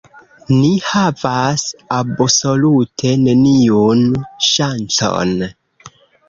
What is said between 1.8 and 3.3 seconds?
absolute